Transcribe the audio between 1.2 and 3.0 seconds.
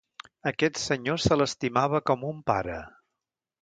se l’estimava com un pare.